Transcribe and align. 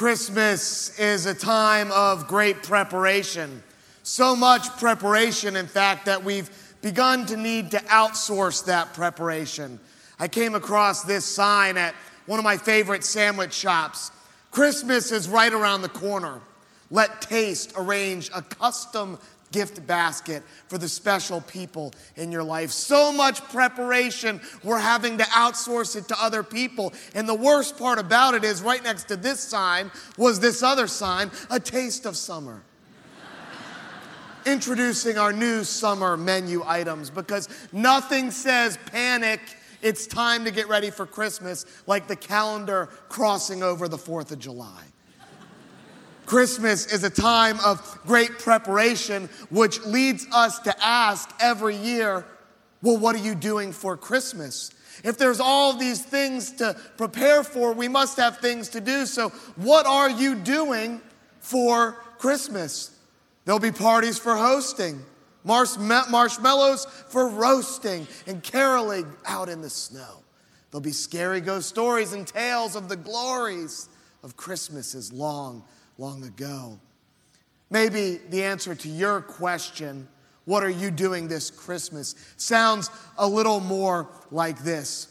Christmas 0.00 0.98
is 0.98 1.26
a 1.26 1.34
time 1.34 1.92
of 1.92 2.26
great 2.26 2.62
preparation. 2.62 3.62
So 4.02 4.34
much 4.34 4.66
preparation, 4.78 5.56
in 5.56 5.66
fact, 5.66 6.06
that 6.06 6.24
we've 6.24 6.48
begun 6.80 7.26
to 7.26 7.36
need 7.36 7.72
to 7.72 7.76
outsource 7.80 8.64
that 8.64 8.94
preparation. 8.94 9.78
I 10.18 10.26
came 10.26 10.54
across 10.54 11.02
this 11.02 11.26
sign 11.26 11.76
at 11.76 11.94
one 12.24 12.38
of 12.38 12.44
my 12.44 12.56
favorite 12.56 13.04
sandwich 13.04 13.52
shops. 13.52 14.10
Christmas 14.50 15.12
is 15.12 15.28
right 15.28 15.52
around 15.52 15.82
the 15.82 15.90
corner. 15.90 16.40
Let 16.90 17.20
Taste 17.20 17.74
arrange 17.76 18.30
a 18.34 18.40
custom 18.40 19.18
gift 19.52 19.86
basket 19.86 20.42
for 20.68 20.78
the 20.78 20.88
special 20.88 21.40
people 21.40 21.92
in 22.16 22.30
your 22.30 22.42
life. 22.42 22.70
So 22.70 23.12
much 23.12 23.42
preparation, 23.48 24.40
we're 24.62 24.78
having 24.78 25.18
to 25.18 25.24
outsource 25.24 25.96
it 25.96 26.08
to 26.08 26.22
other 26.22 26.42
people. 26.42 26.92
And 27.14 27.28
the 27.28 27.34
worst 27.34 27.78
part 27.78 27.98
about 27.98 28.34
it 28.34 28.44
is 28.44 28.62
right 28.62 28.82
next 28.82 29.04
to 29.04 29.16
this 29.16 29.40
sign 29.40 29.90
was 30.16 30.40
this 30.40 30.62
other 30.62 30.86
sign, 30.86 31.30
a 31.50 31.60
taste 31.60 32.06
of 32.06 32.16
summer. 32.16 32.62
Introducing 34.46 35.18
our 35.18 35.32
new 35.32 35.64
summer 35.64 36.16
menu 36.16 36.62
items 36.64 37.10
because 37.10 37.48
nothing 37.72 38.30
says 38.30 38.78
panic. 38.86 39.40
It's 39.82 40.06
time 40.06 40.44
to 40.44 40.50
get 40.50 40.68
ready 40.68 40.90
for 40.90 41.06
Christmas, 41.06 41.66
like 41.86 42.06
the 42.06 42.16
calendar 42.16 42.88
crossing 43.08 43.62
over 43.62 43.86
the 43.86 43.98
4th 43.98 44.30
of 44.30 44.38
July. 44.38 44.89
Christmas 46.30 46.86
is 46.86 47.02
a 47.02 47.10
time 47.10 47.58
of 47.58 47.98
great 48.06 48.38
preparation, 48.38 49.28
which 49.50 49.84
leads 49.84 50.28
us 50.32 50.60
to 50.60 50.72
ask 50.80 51.28
every 51.40 51.74
year, 51.74 52.24
well, 52.82 52.98
what 52.98 53.16
are 53.16 53.18
you 53.18 53.34
doing 53.34 53.72
for 53.72 53.96
Christmas? 53.96 54.70
If 55.02 55.18
there's 55.18 55.40
all 55.40 55.72
these 55.72 56.00
things 56.00 56.52
to 56.52 56.76
prepare 56.96 57.42
for, 57.42 57.72
we 57.72 57.88
must 57.88 58.16
have 58.16 58.38
things 58.38 58.68
to 58.68 58.80
do. 58.80 59.06
So, 59.06 59.30
what 59.56 59.86
are 59.86 60.08
you 60.08 60.36
doing 60.36 61.00
for 61.40 61.94
Christmas? 62.18 62.96
There'll 63.44 63.58
be 63.58 63.72
parties 63.72 64.16
for 64.16 64.36
hosting, 64.36 65.02
marshmallows 65.42 66.86
for 67.08 67.28
roasting, 67.28 68.06
and 68.28 68.40
caroling 68.40 69.12
out 69.26 69.48
in 69.48 69.62
the 69.62 69.70
snow. 69.70 70.22
There'll 70.70 70.80
be 70.80 70.92
scary 70.92 71.40
ghost 71.40 71.68
stories 71.68 72.12
and 72.12 72.24
tales 72.24 72.76
of 72.76 72.88
the 72.88 72.94
glories 72.94 73.88
of 74.22 74.36
Christmases 74.36 75.12
long 75.12 75.64
long 76.00 76.24
ago. 76.24 76.80
Maybe 77.68 78.18
the 78.30 78.42
answer 78.42 78.74
to 78.74 78.88
your 78.88 79.20
question, 79.20 80.08
what 80.46 80.64
are 80.64 80.70
you 80.70 80.90
doing 80.90 81.28
this 81.28 81.50
Christmas, 81.50 82.14
sounds 82.38 82.90
a 83.18 83.28
little 83.28 83.60
more 83.60 84.08
like 84.30 84.58
this 84.60 85.09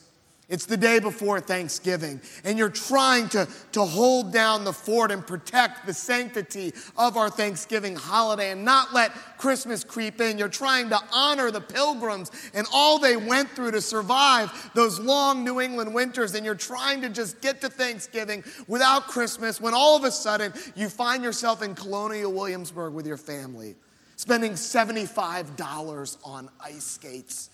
it's 0.49 0.65
the 0.65 0.77
day 0.77 0.97
before 0.97 1.39
Thanksgiving, 1.39 2.19
and 2.43 2.57
you're 2.57 2.71
trying 2.71 3.29
to, 3.29 3.47
to 3.73 3.85
hold 3.85 4.33
down 4.33 4.63
the 4.63 4.73
fort 4.73 5.11
and 5.11 5.25
protect 5.25 5.85
the 5.85 5.93
sanctity 5.93 6.73
of 6.97 7.17
our 7.17 7.29
Thanksgiving 7.29 7.95
holiday 7.95 8.49
and 8.49 8.65
not 8.65 8.91
let 8.91 9.11
Christmas 9.37 9.83
creep 9.83 10.19
in. 10.19 10.39
You're 10.39 10.49
trying 10.49 10.89
to 10.89 10.99
honor 11.13 11.51
the 11.51 11.61
pilgrims 11.61 12.31
and 12.55 12.65
all 12.73 12.97
they 12.97 13.15
went 13.15 13.51
through 13.51 13.71
to 13.71 13.81
survive 13.81 14.71
those 14.73 14.99
long 14.99 15.43
New 15.43 15.61
England 15.61 15.93
winters, 15.93 16.33
and 16.33 16.43
you're 16.43 16.55
trying 16.55 17.01
to 17.01 17.09
just 17.09 17.41
get 17.41 17.61
to 17.61 17.69
Thanksgiving 17.69 18.43
without 18.67 19.07
Christmas 19.07 19.61
when 19.61 19.75
all 19.75 19.95
of 19.95 20.03
a 20.03 20.11
sudden 20.11 20.51
you 20.75 20.89
find 20.89 21.23
yourself 21.23 21.61
in 21.61 21.75
Colonial 21.75 22.33
Williamsburg 22.33 22.93
with 22.95 23.05
your 23.05 23.17
family, 23.17 23.75
spending 24.15 24.53
$75 24.53 26.17
on 26.23 26.49
ice 26.59 26.83
skates 26.83 27.51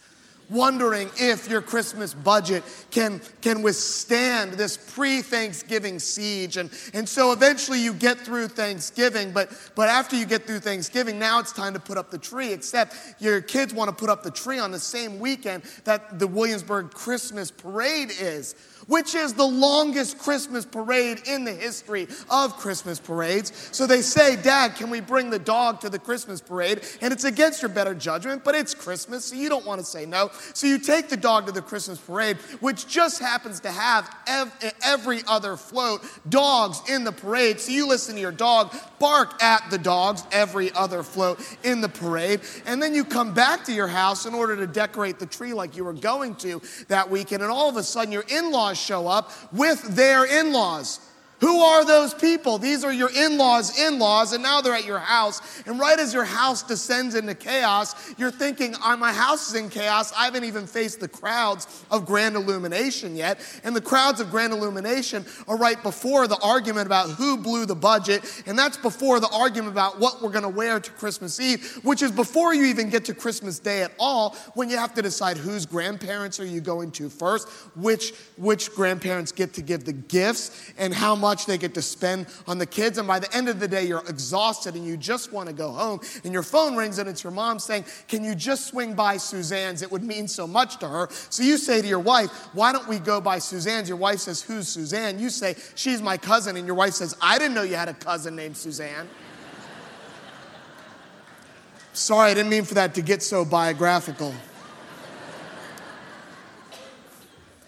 wondering 0.50 1.10
if 1.18 1.50
your 1.50 1.62
Christmas 1.62 2.14
budget 2.14 2.64
can, 2.92 3.22
can 3.42 3.62
withstand 3.62 4.54
this 4.54 4.78
pre 4.78 5.22
Thanksgiving 5.22 6.00
siege. 6.00 6.58
And, 6.58 6.70
and 6.94 7.08
so 7.08 7.32
eventually 7.32 7.80
you 7.80 7.94
get 7.94 8.20
through 8.20 8.50
Thanksgiving, 8.50 9.32
but, 9.32 9.52
but 9.76 9.90
after 9.90 10.16
you 10.16 10.26
get 10.26 10.46
through 10.46 10.60
Thanksgiving, 10.60 11.20
now 11.20 11.40
it's 11.40 11.52
time 11.52 11.74
to 11.74 11.80
put 11.80 11.98
up 11.98 12.12
the 12.12 12.18
tree, 12.18 12.54
except 12.54 12.96
your 13.20 13.42
kids 13.42 13.74
want 13.74 13.90
to 13.90 13.96
put 13.96 14.10
up 14.10 14.24
the 14.24 14.32
tree 14.32 14.60
on 14.60 14.72
the 14.72 14.80
same 14.80 15.20
weekend 15.20 15.64
that 15.84 16.19
the 16.19 16.28
Williamsburg 16.28 16.92
Christmas 16.92 17.52
parade 17.52 18.12
is 18.19 18.56
which 18.88 19.16
is 19.16 19.34
the 19.34 19.46
longest 19.46 20.19
Christmas 20.19 20.66
parade 20.66 21.22
in 21.28 21.44
the 21.44 21.53
history 21.53 22.08
of 22.30 22.58
Christmas 22.58 23.00
parades. 23.00 23.52
So 23.72 23.88
they 23.88 24.02
say, 24.02 24.36
Dad, 24.36 24.75
can 24.75 24.90
we 24.90 25.00
bring 25.00 25.30
the 25.30 25.40
dog 25.40 25.81
to 25.81 25.90
the 25.90 26.00
Christmas 26.00 26.42
parade? 26.42 26.81
And 27.02 27.12
it's 27.12 27.24
against 27.24 27.62
your 27.62 27.69
better 27.69 27.96
judgment, 27.96 28.44
but 28.44 28.56
it's 28.56 28.74
Christmas, 28.74 29.25
so 29.25 29.36
you 29.36 29.50
don't 29.50 29.66
want 29.66 29.80
to 29.80 29.86
say 29.86 30.06
no. 30.06 30.30
So 30.53 30.68
you 30.68 30.79
take 30.79 31.09
the 31.09 31.18
dog 31.18 31.46
to 31.47 31.51
the 31.51 31.62
Christmas 31.62 32.00
parade, 32.00 32.38
which 32.59 32.88
just 32.88 33.19
happens 33.19 33.59
to 33.62 33.72
have 33.72 34.13
ev- 34.28 34.73
every 34.84 35.22
other 35.28 35.57
float 35.57 36.01
dogs 36.29 36.81
in 36.90 37.03
the 37.03 37.12
parade. 37.12 37.59
So 37.59 37.72
you 37.72 37.88
listen 37.88 38.16
to 38.16 38.22
your 38.22 38.31
dog 38.31 38.75
bark 39.00 39.41
at 39.44 39.69
the 39.69 39.78
dogs, 39.78 40.24
every 40.31 40.72
other 40.74 41.03
float 41.03 41.40
in 41.63 41.81
the 41.81 41.90
parade. 41.90 42.41
And 42.66 42.81
then 42.81 42.94
you 42.94 43.03
come 43.03 43.34
back 43.34 43.66
to 43.66 43.74
your 43.74 43.88
house 43.88 44.25
in 44.25 44.34
order 44.34 44.56
to 44.56 44.68
decorate 44.68 45.19
the 45.19 45.25
tree 45.25 45.53
like 45.53 45.75
you 45.75 45.84
were 45.84 45.94
going 45.94 46.35
to 46.35 46.62
that 46.88 47.09
weekend. 47.09 47.41
And 47.41 47.51
all 47.51 47.69
of 47.69 47.78
a 47.78 47.84
sudden, 47.84 48.12
your 48.12 48.25
in 48.28 48.51
laws 48.51 48.78
show 48.78 49.07
up 49.07 49.31
with 49.51 49.81
their 49.95 50.25
in 50.25 50.53
laws. 50.53 51.00
Who 51.41 51.59
are 51.59 51.85
those 51.85 52.13
people? 52.13 52.57
These 52.57 52.84
are 52.85 52.94
your 52.94 53.09
in 53.12 53.38
laws' 53.38 53.78
in 53.79 54.00
laws, 54.00 54.31
and 54.31 54.41
now 54.41 54.62
they're 54.62 54.73
at 54.73 54.85
your 54.85 55.00
house. 55.00 55.63
And 55.66 55.79
right 55.79 56.00
as 56.00 56.13
your 56.13 56.23
house 56.23 56.63
descends 56.63 57.13
into 57.13 57.35
chaos, 57.35 58.13
you're 58.18 58.31
thinking, 58.31 58.73
oh, 58.84 58.96
My 58.96 59.12
house 59.12 59.50
is 59.50 59.56
in 59.56 59.69
chaos. 59.69 60.13
I 60.13 60.25
haven't 60.25 60.45
even 60.45 60.66
faced 60.66 61.01
the 61.01 61.09
crowds 61.09 61.84
of 61.91 62.06
grand 62.06 62.35
illumination 62.35 63.16
yet. 63.16 63.40
And 63.66 63.75
the 63.75 63.81
crowds 63.81 64.22
of 64.22 64.31
grand 64.31 64.53
illumination 64.53 65.25
are 65.47 65.57
right 65.57 65.81
before 65.84 66.28
the 66.28 66.40
argument 66.41 66.88
about 66.88 67.09
who 67.09 67.38
blew 67.38 67.66
the 67.66 67.75
budget. 67.75 68.44
And 68.45 68.57
that's 68.57 68.78
before 68.78 69.19
the 69.19 69.29
argument 69.29 69.74
about 69.74 70.00
what 70.00 70.22
we're 70.22 70.29
going 70.29 70.44
to 70.44 70.50
wear 70.50 70.79
to 70.79 70.91
Christmas 70.91 71.40
Eve, 71.41 71.79
which 71.84 72.01
is 72.01 72.12
before 72.12 72.53
you 72.53 72.66
even 72.66 72.90
get 72.90 73.03
to 73.06 73.13
Christmas 73.13 73.59
Day 73.59 73.84
at 73.84 73.91
all, 74.00 74.35
when 74.53 74.69
you 74.69 74.78
have 74.78 74.94
to 74.94 75.01
decide 75.01 75.35
whose 75.35 75.66
grandparents 75.66 76.40
are 76.40 76.45
you 76.45 76.62
going 76.62 76.91
to 76.91 77.09
first, 77.09 77.50
which, 77.75 78.13
which 78.38 78.74
grandparents 78.74 79.34
get 79.34 79.53
to 79.56 79.62
give 79.62 79.84
the 79.84 79.94
gifts, 79.94 80.72
and 80.78 80.94
how 80.94 81.16
much 81.16 81.25
much 81.25 81.47
they 81.47 81.58
get 81.58 81.74
to 81.74 81.81
spend 81.81 82.28
on 82.46 82.59
the 82.59 82.68
kids. 82.68 83.00
And 83.00 83.08
by 83.08 83.18
the 83.18 83.36
end 83.36 83.50
of 83.50 83.59
the 83.59 83.68
day, 83.68 83.88
you're 83.88 84.08
exhausted 84.08 84.75
and 84.75 84.86
you 84.86 84.96
just 84.96 85.34
want 85.34 85.50
to 85.50 85.56
go 85.56 85.72
home. 85.72 86.00
And 86.24 86.31
your 86.31 86.44
phone 86.44 86.75
rings 86.75 87.00
and 87.00 87.09
it's 87.09 87.24
your 87.24 87.31
mom 87.34 87.58
saying, 87.58 87.86
Can 88.08 88.24
you 88.24 88.36
just 88.36 88.68
swing 88.68 88.94
by 88.94 89.18
Suzanne's? 89.18 89.81
It 89.81 89.91
would 89.91 90.03
mean 90.03 90.28
so 90.28 90.46
much 90.46 90.78
to 90.78 90.88
her. 90.88 91.08
So 91.31 91.41
you 91.41 91.58
say 91.58 91.81
to 91.81 91.88
your 91.88 92.00
wife, 92.00 92.30
Why 92.53 92.72
don't 92.72 92.88
we 92.88 93.00
go 93.00 93.19
by 93.19 93.40
Suzanne's? 93.40 93.90
Your 93.90 93.97
wife 93.97 94.19
says, 94.19 94.44
Who's 94.44 94.68
Suzanne? 94.68 95.18
You 95.18 95.31
say, 95.31 95.56
She's 95.74 96.00
my 96.00 96.18
cousin. 96.18 96.58
And 96.58 96.68
your 96.68 96.75
wife 96.75 96.94
says, 96.94 97.16
I 97.19 97.40
didn't 97.40 97.56
know 97.56 97.63
you 97.63 97.75
had 97.75 97.90
a 97.90 97.96
cousin 97.96 98.36
named 98.36 98.56
Suzanne. 98.56 99.09
Sorry, 101.94 102.30
I 102.30 102.34
didn't 102.36 102.50
mean 102.52 102.66
for 102.66 102.75
that 102.75 102.94
to 102.96 103.02
get 103.02 103.24
so 103.24 103.44
biographical. 103.44 104.36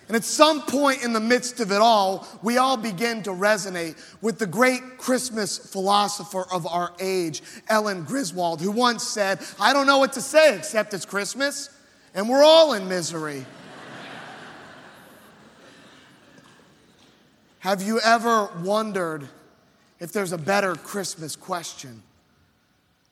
And 0.07 0.15
at 0.15 0.23
some 0.23 0.61
point 0.61 1.03
in 1.03 1.11
the 1.11 1.19
midst 1.19 1.59
of 1.59 1.71
it 1.71 1.81
all, 1.81 2.25
we 2.41 2.57
all 2.57 2.77
begin 2.77 3.23
to 3.23 3.31
resonate 3.31 3.97
with 4.21 4.39
the 4.39 4.47
great 4.47 4.97
Christmas 4.97 5.57
philosopher 5.57 6.45
of 6.49 6.65
our 6.65 6.93
age, 6.99 7.43
Ellen 7.67 8.03
Griswold, 8.03 8.61
who 8.61 8.71
once 8.71 9.03
said, 9.03 9.39
I 9.59 9.73
don't 9.73 9.85
know 9.85 9.97
what 9.97 10.13
to 10.13 10.21
say 10.21 10.55
except 10.55 10.93
it's 10.93 11.05
Christmas, 11.05 11.69
and 12.13 12.29
we're 12.29 12.43
all 12.43 12.71
in 12.71 12.87
misery. 12.87 13.45
Have 17.59 17.81
you 17.81 17.99
ever 17.99 18.49
wondered 18.63 19.27
if 19.99 20.13
there's 20.13 20.31
a 20.31 20.37
better 20.37 20.75
Christmas 20.75 21.35
question 21.35 22.01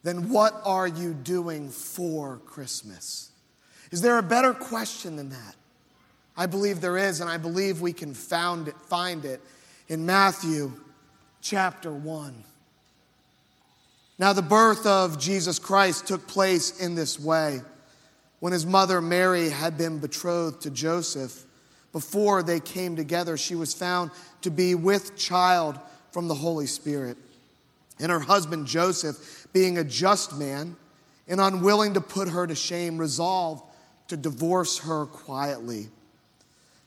than 0.04 0.30
what 0.30 0.62
are 0.64 0.88
you 0.88 1.14
doing 1.14 1.70
for 1.70 2.38
Christmas? 2.46 3.32
Is 3.92 4.00
there 4.02 4.18
a 4.18 4.24
better 4.24 4.54
question 4.54 5.18
than 5.18 5.32
that? 5.32 5.56
I 6.38 6.46
believe 6.48 6.82
there 6.82 6.98
is, 6.98 7.22
and 7.22 7.30
I 7.30 7.38
believe 7.38 7.82
we 7.82 7.94
can 7.94 8.14
found 8.14 8.68
it, 8.68 8.76
find 8.88 9.24
it 9.26 9.42
in 9.88 10.06
Matthew 10.06 10.74
chapter 11.42 11.92
1. 11.92 12.44
Now, 14.18 14.34
the 14.34 14.42
birth 14.42 14.86
of 14.86 15.20
Jesus 15.20 15.60
Christ 15.60 16.08
took 16.08 16.28
place 16.28 16.80
in 16.80 16.96
this 16.96 17.20
way. 17.20 17.62
When 18.40 18.54
his 18.54 18.66
mother 18.66 19.02
Mary 19.02 19.50
had 19.50 19.78
been 19.78 20.00
betrothed 20.00 20.62
to 20.62 20.70
Joseph, 20.70 21.46
before 21.92 22.44
they 22.44 22.60
came 22.60 22.96
together, 22.96 23.38
she 23.38 23.56
was 23.56 23.74
found 23.74 24.12
to 24.42 24.50
be 24.50 24.76
with 24.76 25.18
child 25.18 25.80
from 26.12 26.28
the 26.28 26.36
Holy 26.36 26.68
Spirit. 26.68 27.18
And 28.00 28.12
her 28.12 28.20
husband 28.20 28.68
Joseph, 28.68 29.48
being 29.54 29.78
a 29.78 29.84
just 29.84 30.38
man 30.38 30.76
and 31.28 31.40
unwilling 31.40 31.94
to 31.94 32.02
put 32.02 32.30
her 32.30 32.46
to 32.46 32.56
shame, 32.56 32.98
resolved 32.98 33.64
to 34.10 34.18
divorce 34.18 34.80
her 34.80 35.06
quietly. 35.06 35.88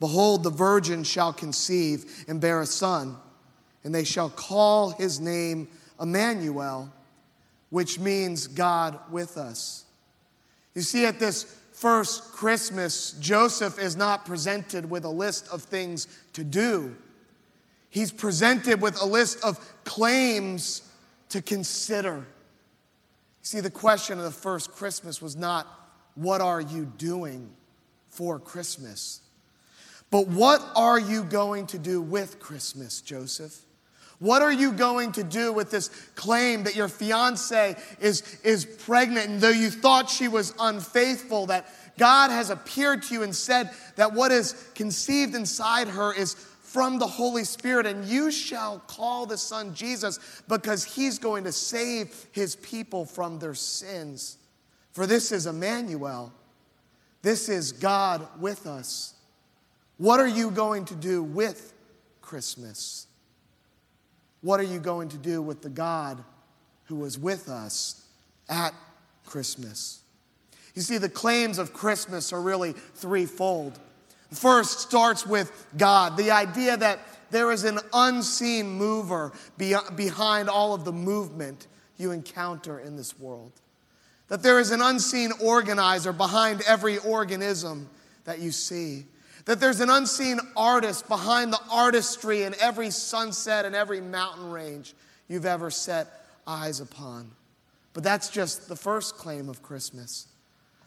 Behold, 0.00 0.42
the 0.42 0.50
virgin 0.50 1.04
shall 1.04 1.32
conceive 1.32 2.24
and 2.26 2.40
bear 2.40 2.62
a 2.62 2.66
son, 2.66 3.16
and 3.84 3.94
they 3.94 4.04
shall 4.04 4.30
call 4.30 4.90
his 4.90 5.20
name 5.20 5.68
Emmanuel, 6.00 6.90
which 7.68 7.98
means 7.98 8.46
God 8.46 8.98
with 9.10 9.36
us. 9.36 9.84
You 10.74 10.82
see, 10.82 11.04
at 11.04 11.20
this 11.20 11.44
first 11.74 12.32
Christmas, 12.32 13.12
Joseph 13.20 13.78
is 13.78 13.94
not 13.96 14.24
presented 14.24 14.88
with 14.88 15.04
a 15.04 15.10
list 15.10 15.48
of 15.48 15.62
things 15.62 16.08
to 16.32 16.44
do. 16.44 16.96
He's 17.90 18.10
presented 18.10 18.80
with 18.80 19.00
a 19.02 19.06
list 19.06 19.44
of 19.44 19.58
claims 19.84 20.82
to 21.28 21.42
consider. 21.42 22.16
You 22.16 22.24
see, 23.42 23.60
the 23.60 23.70
question 23.70 24.18
of 24.18 24.24
the 24.24 24.30
first 24.30 24.72
Christmas 24.72 25.20
was 25.20 25.36
not, 25.36 25.66
What 26.14 26.40
are 26.40 26.60
you 26.60 26.86
doing 26.96 27.50
for 28.08 28.38
Christmas? 28.38 29.20
But 30.10 30.28
what 30.28 30.60
are 30.74 30.98
you 30.98 31.22
going 31.22 31.66
to 31.68 31.78
do 31.78 32.00
with 32.00 32.40
Christmas, 32.40 33.00
Joseph? 33.00 33.56
What 34.18 34.42
are 34.42 34.52
you 34.52 34.72
going 34.72 35.12
to 35.12 35.24
do 35.24 35.52
with 35.52 35.70
this 35.70 35.88
claim 36.14 36.64
that 36.64 36.76
your 36.76 36.88
fiance 36.88 37.76
is, 38.00 38.38
is 38.44 38.66
pregnant 38.66 39.30
and 39.30 39.40
though 39.40 39.48
you 39.48 39.70
thought 39.70 40.10
she 40.10 40.28
was 40.28 40.52
unfaithful, 40.58 41.46
that 41.46 41.66
God 41.96 42.30
has 42.30 42.50
appeared 42.50 43.02
to 43.04 43.14
you 43.14 43.22
and 43.22 43.34
said 43.34 43.70
that 43.96 44.12
what 44.12 44.30
is 44.30 44.52
conceived 44.74 45.34
inside 45.34 45.88
her 45.88 46.12
is 46.12 46.34
from 46.34 46.98
the 46.98 47.06
Holy 47.06 47.42
Spirit, 47.42 47.84
and 47.84 48.04
you 48.04 48.30
shall 48.30 48.78
call 48.86 49.26
the 49.26 49.36
Son 49.36 49.74
Jesus 49.74 50.20
because 50.46 50.84
he's 50.84 51.18
going 51.18 51.42
to 51.42 51.50
save 51.50 52.26
his 52.30 52.54
people 52.56 53.04
from 53.04 53.40
their 53.40 53.54
sins. 53.54 54.38
For 54.92 55.04
this 55.04 55.32
is 55.32 55.46
Emmanuel. 55.46 56.32
This 57.22 57.48
is 57.48 57.72
God 57.72 58.26
with 58.38 58.68
us. 58.68 59.14
What 60.00 60.18
are 60.18 60.26
you 60.26 60.50
going 60.50 60.86
to 60.86 60.94
do 60.94 61.22
with 61.22 61.74
Christmas? 62.22 63.06
What 64.40 64.58
are 64.58 64.62
you 64.62 64.80
going 64.80 65.10
to 65.10 65.18
do 65.18 65.42
with 65.42 65.60
the 65.60 65.68
God 65.68 66.24
who 66.84 66.96
was 66.96 67.18
with 67.18 67.50
us 67.50 68.02
at 68.48 68.72
Christmas? 69.26 70.00
You 70.74 70.80
see, 70.80 70.96
the 70.96 71.10
claims 71.10 71.58
of 71.58 71.74
Christmas 71.74 72.32
are 72.32 72.40
really 72.40 72.72
threefold. 72.72 73.78
First 74.32 74.80
starts 74.80 75.26
with 75.26 75.66
God, 75.76 76.16
the 76.16 76.30
idea 76.30 76.78
that 76.78 77.00
there 77.30 77.52
is 77.52 77.64
an 77.64 77.78
unseen 77.92 78.70
mover 78.70 79.32
behind 79.58 80.48
all 80.48 80.72
of 80.72 80.86
the 80.86 80.92
movement 80.92 81.66
you 81.98 82.12
encounter 82.12 82.80
in 82.80 82.96
this 82.96 83.18
world. 83.18 83.52
That 84.28 84.42
there 84.42 84.60
is 84.60 84.70
an 84.70 84.80
unseen 84.80 85.32
organizer 85.42 86.14
behind 86.14 86.62
every 86.66 86.96
organism 86.96 87.90
that 88.24 88.38
you 88.38 88.50
see. 88.50 89.04
That 89.46 89.60
there's 89.60 89.80
an 89.80 89.90
unseen 89.90 90.38
artist 90.56 91.08
behind 91.08 91.52
the 91.52 91.60
artistry 91.70 92.42
in 92.42 92.54
every 92.60 92.90
sunset 92.90 93.64
and 93.64 93.74
every 93.74 94.00
mountain 94.00 94.50
range 94.50 94.94
you've 95.28 95.46
ever 95.46 95.70
set 95.70 96.08
eyes 96.46 96.80
upon. 96.80 97.30
But 97.92 98.04
that's 98.04 98.28
just 98.28 98.68
the 98.68 98.76
first 98.76 99.16
claim 99.16 99.48
of 99.48 99.62
Christmas. 99.62 100.26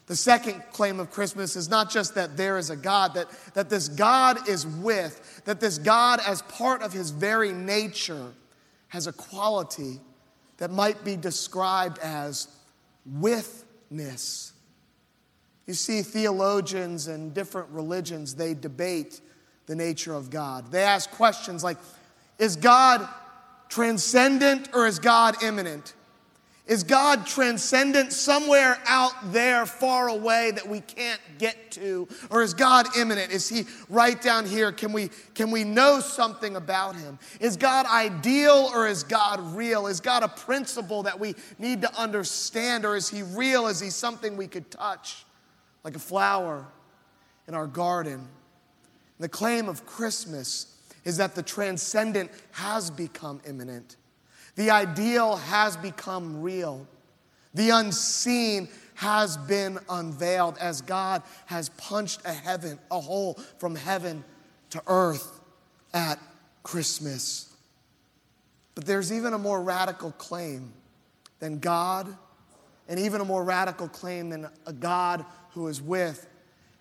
The 0.06 0.16
second 0.16 0.62
claim 0.72 1.00
of 1.00 1.10
Christmas 1.10 1.56
is 1.56 1.70
not 1.70 1.90
just 1.90 2.14
that 2.14 2.36
there 2.36 2.58
is 2.58 2.68
a 2.70 2.76
God, 2.76 3.14
that, 3.14 3.26
that 3.54 3.70
this 3.70 3.88
God 3.88 4.48
is 4.48 4.66
with, 4.66 5.42
that 5.46 5.60
this 5.60 5.78
God, 5.78 6.20
as 6.26 6.42
part 6.42 6.82
of 6.82 6.92
his 6.92 7.10
very 7.10 7.52
nature, 7.52 8.32
has 8.88 9.06
a 9.06 9.12
quality 9.12 10.00
that 10.58 10.70
might 10.70 11.04
be 11.04 11.16
described 11.16 11.98
as 11.98 12.48
withness. 13.06 14.52
You 15.66 15.74
see, 15.74 16.02
theologians 16.02 17.06
and 17.06 17.32
different 17.32 17.70
religions, 17.70 18.34
they 18.34 18.54
debate 18.54 19.20
the 19.66 19.74
nature 19.74 20.14
of 20.14 20.30
God. 20.30 20.70
They 20.70 20.82
ask 20.82 21.10
questions 21.10 21.64
like 21.64 21.78
Is 22.38 22.56
God 22.56 23.08
transcendent 23.68 24.68
or 24.74 24.86
is 24.86 24.98
God 24.98 25.42
immanent? 25.42 25.94
Is 26.66 26.82
God 26.82 27.26
transcendent 27.26 28.10
somewhere 28.10 28.78
out 28.86 29.12
there 29.32 29.66
far 29.66 30.08
away 30.08 30.50
that 30.52 30.66
we 30.66 30.80
can't 30.80 31.20
get 31.38 31.72
to? 31.72 32.08
Or 32.30 32.42
is 32.42 32.54
God 32.54 32.86
immanent? 32.96 33.32
Is 33.32 33.50
He 33.50 33.66
right 33.90 34.20
down 34.20 34.46
here? 34.46 34.72
Can 34.72 34.90
we, 34.94 35.10
can 35.34 35.50
we 35.50 35.62
know 35.62 36.00
something 36.00 36.56
about 36.56 36.96
Him? 36.96 37.18
Is 37.38 37.58
God 37.58 37.84
ideal 37.84 38.70
or 38.72 38.88
is 38.88 39.02
God 39.02 39.40
real? 39.54 39.86
Is 39.86 40.00
God 40.00 40.22
a 40.22 40.28
principle 40.28 41.02
that 41.02 41.20
we 41.20 41.34
need 41.58 41.82
to 41.82 42.00
understand? 42.00 42.86
Or 42.86 42.96
is 42.96 43.10
He 43.10 43.22
real? 43.22 43.66
Is 43.66 43.78
He 43.78 43.90
something 43.90 44.34
we 44.34 44.46
could 44.46 44.70
touch, 44.70 45.26
like 45.84 45.94
a 45.94 46.00
flower 46.00 46.66
in 47.46 47.54
our 47.54 47.66
garden? 47.66 48.14
And 48.14 48.28
the 49.20 49.28
claim 49.28 49.68
of 49.68 49.86
Christmas 49.86 50.74
is 51.04 51.18
that 51.18 51.34
the 51.34 51.42
transcendent 51.42 52.30
has 52.52 52.90
become 52.90 53.40
immanent 53.46 53.96
the 54.56 54.70
ideal 54.70 55.36
has 55.36 55.76
become 55.76 56.40
real. 56.40 56.86
The 57.54 57.70
unseen 57.70 58.68
has 58.94 59.36
been 59.36 59.78
unveiled 59.88 60.58
as 60.58 60.80
God 60.80 61.22
has 61.46 61.68
punched 61.70 62.20
a 62.24 62.32
heaven, 62.32 62.78
a 62.90 63.00
hole 63.00 63.34
from 63.58 63.74
heaven 63.74 64.24
to 64.70 64.82
earth 64.86 65.40
at 65.92 66.18
Christmas. 66.62 67.52
But 68.74 68.86
there's 68.86 69.12
even 69.12 69.32
a 69.34 69.38
more 69.38 69.62
radical 69.62 70.12
claim 70.12 70.72
than 71.40 71.58
God, 71.58 72.16
and 72.88 73.00
even 73.00 73.20
a 73.20 73.24
more 73.24 73.42
radical 73.42 73.88
claim 73.88 74.30
than 74.30 74.48
a 74.66 74.72
God 74.72 75.24
who 75.54 75.68
is 75.68 75.80
with, 75.80 76.28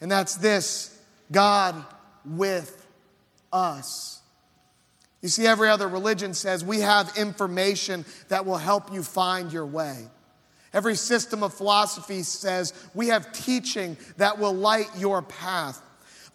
and 0.02 0.12
that's 0.12 0.36
this 0.36 1.00
God 1.32 1.84
with 2.26 2.86
us. 3.52 4.22
You 5.22 5.30
see, 5.30 5.48
every 5.48 5.70
other 5.70 5.88
religion 5.88 6.34
says 6.34 6.66
we 6.66 6.82
have 6.82 7.18
information 7.18 8.04
that 8.28 8.46
will 8.46 8.58
help 8.58 8.92
you 8.92 9.04
find 9.04 9.54
your 9.54 9.66
way. 9.66 10.08
Every 10.74 10.96
system 10.96 11.44
of 11.44 11.54
philosophy 11.54 12.24
says 12.24 12.74
we 12.94 13.08
have 13.08 13.32
teaching 13.32 13.96
that 14.18 14.38
will 14.40 14.54
light 14.54 14.90
your 14.98 15.22
path. 15.22 15.82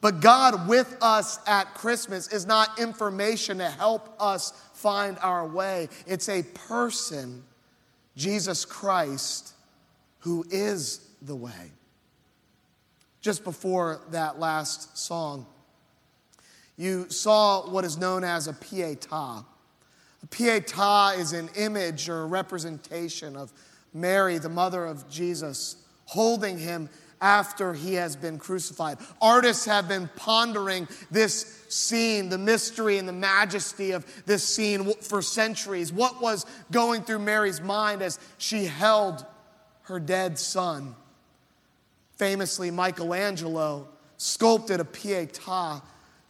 But 0.01 0.21
God 0.21 0.69
with 0.69 0.97
us 1.03 1.41
at 1.47 1.75
Christmas 1.75 2.33
is 2.33 2.47
not 2.47 2.79
information 2.79 3.59
to 3.59 3.69
help 3.69 4.15
us 4.21 4.53
find 4.75 5.19
our 5.21 5.47
way, 5.47 5.89
it's 6.07 6.29
a 6.29 6.45
person, 6.45 7.43
Jesus 8.17 8.65
Christ, 8.65 9.55
who 10.21 10.45
is 10.51 11.01
the 11.21 11.35
way. 11.35 11.73
Just 13.29 13.45
before 13.45 14.01
that 14.13 14.41
last 14.41 14.97
song, 14.97 15.45
you 16.79 17.11
saw 17.11 17.69
what 17.71 17.85
is 17.85 17.99
known 17.99 18.25
as 18.25 18.49
a 18.49 18.55
pietà. 18.55 19.45
A 20.23 20.27
pietà 20.29 21.19
is 21.19 21.35
an 21.35 21.51
image 21.55 22.09
or 22.09 22.23
a 22.23 22.27
representation 22.27 23.37
of 23.37 23.53
Mary, 23.93 24.39
the 24.39 24.49
mother 24.49 24.87
of 24.87 25.11
Jesus, 25.11 25.77
holding 26.07 26.57
him 26.57 26.89
after 27.21 27.75
he 27.75 27.93
has 27.97 28.17
been 28.17 28.39
crucified. 28.39 28.97
Artists 29.21 29.67
have 29.67 29.89
been 29.89 30.09
pondering 30.17 30.89
this 31.11 31.67
scene, 31.69 32.31
the 32.31 32.39
mystery 32.39 32.97
and 32.97 33.07
the 33.07 33.13
majesty 33.13 33.91
of 33.91 34.07
this 34.25 34.43
scene 34.43 34.91
for 35.03 35.21
centuries. 35.21 35.93
What 35.93 36.23
was 36.23 36.47
going 36.71 37.03
through 37.03 37.19
Mary's 37.19 37.61
mind 37.61 38.01
as 38.01 38.19
she 38.39 38.65
held 38.65 39.27
her 39.83 40.01
dead 40.01 40.39
son? 40.39 40.95
Famously, 42.19 42.71
Michelangelo 42.71 43.89
sculpted 44.17 44.81
a 44.81 44.85
pietà 44.85 45.81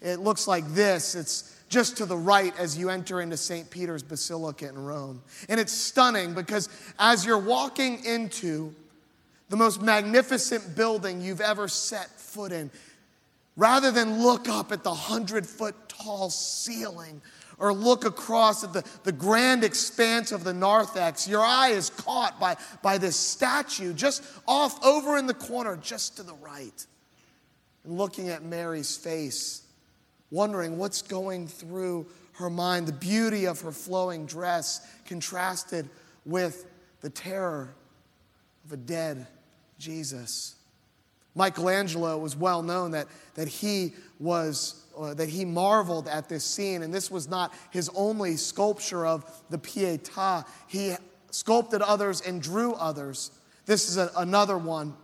it 0.00 0.21
looks 0.21 0.47
like 0.47 0.66
this. 0.68 1.14
It's 1.14 1.54
just 1.68 1.97
to 1.99 2.07
the 2.07 2.16
right 2.16 2.57
as 2.59 2.78
you 2.78 2.88
enter 2.88 3.21
into 3.21 3.37
St. 3.37 3.68
Peter's 3.68 4.02
Basilica 4.02 4.68
in 4.68 4.83
Rome. 4.85 5.23
And 5.49 5.59
it's 5.59 5.73
stunning 5.73 6.35
because 6.35 6.68
as 6.99 7.26
you're 7.26 7.38
walking 7.38 8.04
into 8.04 8.75
the 9.49 9.57
most 9.57 9.83
magnificent 9.83 10.76
building 10.76 11.21
you've 11.21 11.40
ever 11.40 11.68
set 11.68 12.09
foot 12.21 12.52
in, 12.52 12.71
rather 13.57 13.90
than 13.90 14.23
look 14.23 14.49
up 14.49 14.71
at 14.73 14.85
the 14.85 14.95
hundred 14.95 15.47
foot 15.47 15.75
tall 15.88 16.30
ceiling 16.30 17.21
or 17.58 17.72
look 17.72 18.04
across 18.04 18.62
at 18.62 18.72
the, 18.72 18.84
the 19.04 19.12
grand 19.12 19.64
expanse 19.64 20.32
of 20.32 20.44
the 20.44 20.54
narthex, 20.54 21.26
your 21.26 21.42
eye 21.42 21.70
is 21.70 21.90
caught 21.90 22.38
by, 22.38 22.56
by 22.82 22.98
this 22.98 23.16
statue 23.16 23.92
just 23.92 24.22
off 24.46 24.84
over 24.84 25.18
in 25.18 25.26
the 25.26 25.34
corner, 25.34 25.76
just 25.76 26.16
to 26.16 26.22
the 26.22 26.34
right. 26.34 26.86
And 27.84 27.96
looking 27.98 28.28
at 28.28 28.42
Mary's 28.42 28.96
face, 28.96 29.62
wondering 30.30 30.78
what's 30.78 31.02
going 31.02 31.48
through 31.48 32.06
her 32.34 32.50
mind. 32.50 32.86
The 32.86 32.92
beauty 32.92 33.46
of 33.46 33.60
her 33.62 33.72
flowing 33.72 34.26
dress 34.26 34.86
contrasted 35.06 35.88
with 36.24 36.66
the 37.00 37.10
terror 37.10 37.74
of 38.64 38.72
a 38.72 38.76
dead 38.76 39.26
Jesus. 39.78 40.54
Michelangelo 41.34 42.18
was 42.18 42.36
well 42.36 42.62
known 42.62 42.92
that, 42.92 43.06
that 43.34 43.48
he 43.48 43.92
was 44.18 44.84
uh, 44.98 45.14
that 45.14 45.28
he 45.28 45.44
marveled 45.44 46.08
at 46.08 46.28
this 46.28 46.44
scene, 46.44 46.82
and 46.82 46.92
this 46.92 47.10
was 47.10 47.28
not 47.28 47.54
his 47.70 47.90
only 47.94 48.36
sculpture 48.36 49.06
of 49.06 49.24
the 49.50 49.58
Pietà. 49.58 50.46
He 50.66 50.94
sculpted 51.30 51.82
others 51.82 52.20
and 52.20 52.42
drew 52.42 52.74
others. 52.74 53.30
This 53.66 53.88
is 53.88 53.96
a, 53.96 54.10
another 54.16 54.58
one, 54.58 54.94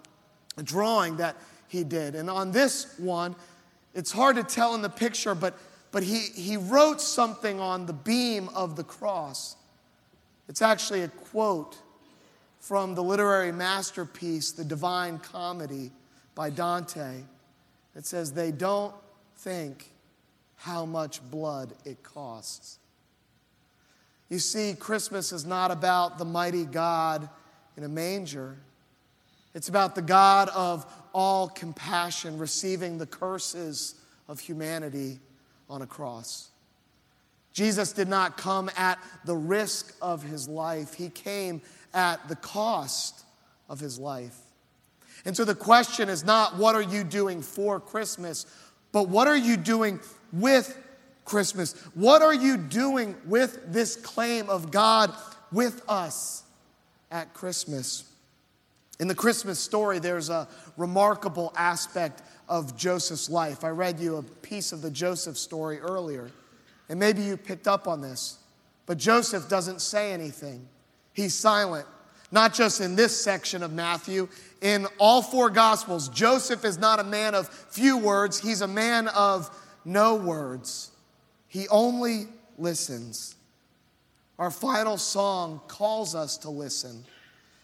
a 0.56 0.62
drawing 0.62 1.18
that 1.18 1.36
he 1.68 1.84
did. 1.84 2.14
And 2.14 2.28
on 2.28 2.52
this 2.52 2.98
one, 2.98 3.36
it's 3.94 4.10
hard 4.10 4.36
to 4.36 4.42
tell 4.42 4.74
in 4.74 4.82
the 4.82 4.88
picture, 4.88 5.34
but, 5.34 5.56
but 5.92 6.02
he, 6.02 6.18
he 6.18 6.56
wrote 6.56 7.00
something 7.00 7.60
on 7.60 7.86
the 7.86 7.92
beam 7.92 8.48
of 8.54 8.76
the 8.76 8.84
cross. 8.84 9.56
It's 10.48 10.62
actually 10.62 11.02
a 11.02 11.08
quote 11.08 11.78
from 12.58 12.94
the 12.94 13.02
literary 13.02 13.52
masterpiece, 13.52 14.52
The 14.52 14.64
Divine 14.64 15.18
Comedy 15.18 15.92
by 16.34 16.50
Dante. 16.50 17.20
It 17.94 18.06
says, 18.06 18.32
They 18.32 18.50
don't 18.50 18.94
think 19.36 19.90
how 20.56 20.84
much 20.84 21.20
blood 21.30 21.72
it 21.84 22.02
costs. 22.02 22.78
You 24.28 24.38
see, 24.38 24.74
Christmas 24.74 25.32
is 25.32 25.44
not 25.44 25.70
about 25.70 26.18
the 26.18 26.24
mighty 26.24 26.64
God 26.64 27.28
in 27.76 27.84
a 27.84 27.88
manger. 27.88 28.56
It's 29.54 29.68
about 29.68 29.94
the 29.94 30.02
God 30.02 30.48
of 30.48 30.86
all 31.12 31.48
compassion 31.48 32.38
receiving 32.38 32.98
the 32.98 33.06
curses 33.06 33.94
of 34.28 34.40
humanity 34.40 35.18
on 35.68 35.82
a 35.82 35.86
cross. 35.86 36.48
Jesus 37.52 37.92
did 37.92 38.08
not 38.08 38.36
come 38.36 38.68
at 38.76 38.98
the 39.24 39.36
risk 39.36 39.94
of 40.02 40.22
his 40.22 40.48
life, 40.48 40.94
he 40.94 41.08
came 41.08 41.62
at 41.92 42.28
the 42.28 42.36
cost 42.36 43.24
of 43.68 43.78
his 43.78 43.98
life. 43.98 44.36
And 45.24 45.36
so 45.36 45.44
the 45.44 45.54
question 45.54 46.08
is 46.08 46.24
not 46.24 46.56
what 46.56 46.74
are 46.74 46.82
you 46.82 47.04
doing 47.04 47.40
for 47.40 47.78
Christmas, 47.78 48.46
but 48.94 49.08
what 49.08 49.26
are 49.26 49.36
you 49.36 49.56
doing 49.56 49.98
with 50.32 50.78
Christmas? 51.24 51.72
What 51.94 52.22
are 52.22 52.32
you 52.32 52.56
doing 52.56 53.16
with 53.26 53.72
this 53.72 53.96
claim 53.96 54.48
of 54.48 54.70
God 54.70 55.12
with 55.50 55.82
us 55.88 56.44
at 57.10 57.34
Christmas? 57.34 58.04
In 59.00 59.08
the 59.08 59.14
Christmas 59.14 59.58
story, 59.58 59.98
there's 59.98 60.30
a 60.30 60.46
remarkable 60.76 61.52
aspect 61.56 62.22
of 62.48 62.76
Joseph's 62.76 63.28
life. 63.28 63.64
I 63.64 63.70
read 63.70 63.98
you 63.98 64.18
a 64.18 64.22
piece 64.22 64.70
of 64.70 64.80
the 64.80 64.92
Joseph 64.92 65.36
story 65.36 65.80
earlier, 65.80 66.30
and 66.88 67.00
maybe 67.00 67.20
you 67.22 67.36
picked 67.36 67.66
up 67.66 67.88
on 67.88 68.00
this. 68.00 68.38
But 68.86 68.98
Joseph 68.98 69.48
doesn't 69.48 69.80
say 69.80 70.12
anything, 70.12 70.68
he's 71.12 71.34
silent. 71.34 71.88
Not 72.34 72.52
just 72.52 72.80
in 72.80 72.96
this 72.96 73.18
section 73.18 73.62
of 73.62 73.72
Matthew, 73.72 74.26
in 74.60 74.88
all 74.98 75.22
four 75.22 75.50
Gospels, 75.50 76.08
Joseph 76.08 76.64
is 76.64 76.78
not 76.78 76.98
a 76.98 77.04
man 77.04 77.32
of 77.32 77.48
few 77.48 77.96
words, 77.96 78.40
he's 78.40 78.60
a 78.60 78.66
man 78.66 79.06
of 79.06 79.48
no 79.84 80.16
words. 80.16 80.90
He 81.46 81.68
only 81.68 82.26
listens. 82.58 83.36
Our 84.36 84.50
final 84.50 84.96
song 84.96 85.60
calls 85.68 86.16
us 86.16 86.36
to 86.38 86.50
listen, 86.50 87.04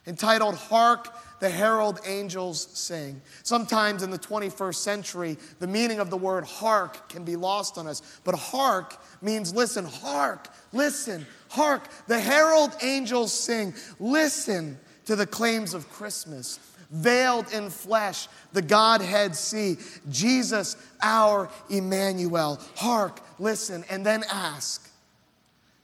entitled 0.07 0.55
Hark 0.57 1.09
the 1.41 1.49
Herald 1.49 2.01
Angels 2.07 2.69
Sing. 2.75 3.21
Sometimes 3.43 4.03
in 4.03 4.11
the 4.11 4.19
21st 4.19 4.75
century, 4.77 5.39
the 5.59 5.67
meaning 5.67 5.99
of 5.99 6.11
the 6.11 6.17
word 6.17 6.45
hark 6.45 7.09
can 7.09 7.25
be 7.25 7.35
lost 7.35 7.79
on 7.79 7.87
us, 7.87 8.21
but 8.25 8.35
hark 8.35 8.97
means 9.21 9.55
listen, 9.55 9.87
hark, 9.87 10.49
listen, 10.73 11.27
hark. 11.49 11.89
The 12.07 12.21
herald 12.21 12.77
angels 12.83 13.33
sing, 13.33 13.75
listen 13.99 14.79
to 15.07 15.17
the 15.17 15.27
claims 15.27 15.75
of 15.75 15.91
Christmas. 15.91 16.61
Veiled 16.91 17.53
in 17.53 17.71
flesh, 17.71 18.27
the 18.53 18.63
Godhead 18.63 19.37
see. 19.37 19.77
Jesus, 20.09 20.77
our 21.01 21.49
Emmanuel. 21.69 22.61
Hark, 22.75 23.21
listen, 23.39 23.85
and 23.89 24.05
then 24.05 24.25
ask, 24.31 24.91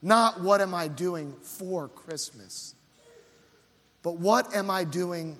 not 0.01 0.41
what 0.41 0.59
am 0.59 0.75
I 0.75 0.89
doing 0.89 1.33
for 1.41 1.87
Christmas, 1.87 2.75
but 4.07 4.19
what 4.19 4.55
am 4.55 4.71
I 4.71 4.85
doing 4.85 5.37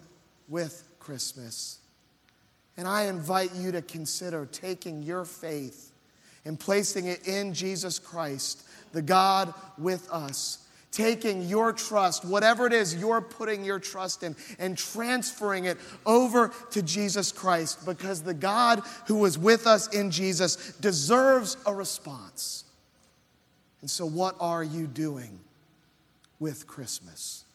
with 0.49 0.83
Christmas? 0.99 1.79
And 2.75 2.85
I 2.85 3.03
invite 3.03 3.55
you 3.55 3.71
to 3.71 3.81
consider 3.81 4.45
taking 4.45 5.03
your 5.03 5.23
faith 5.23 5.93
and 6.43 6.59
placing 6.59 7.05
it 7.05 7.25
in 7.25 7.53
Jesus 7.53 7.97
Christ, 7.97 8.67
the 8.91 9.01
God 9.01 9.53
with 9.77 10.11
us. 10.11 10.67
Taking 10.91 11.43
your 11.43 11.71
trust, 11.71 12.25
whatever 12.25 12.67
it 12.67 12.73
is 12.73 12.93
you're 12.93 13.21
putting 13.21 13.63
your 13.63 13.79
trust 13.79 14.23
in, 14.23 14.35
and 14.59 14.77
transferring 14.77 15.63
it 15.63 15.77
over 16.05 16.51
to 16.71 16.81
Jesus 16.81 17.31
Christ 17.31 17.85
because 17.85 18.21
the 18.21 18.33
God 18.33 18.81
who 19.05 19.15
was 19.15 19.37
with 19.37 19.65
us 19.65 19.87
in 19.95 20.11
Jesus 20.11 20.73
deserves 20.81 21.55
a 21.65 21.73
response. 21.73 22.65
And 23.79 23.89
so, 23.89 24.05
what 24.05 24.35
are 24.41 24.61
you 24.61 24.87
doing 24.87 25.39
with 26.37 26.67
Christmas? 26.67 27.45